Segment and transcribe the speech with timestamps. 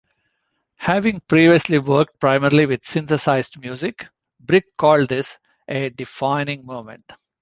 [0.77, 4.07] Having previously worked primarily with synthesized music,
[4.39, 7.03] Brick called this '"a defining moment".